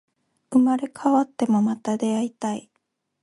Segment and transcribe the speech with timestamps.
[0.51, 2.71] 生まれ変わっても、また出会いたい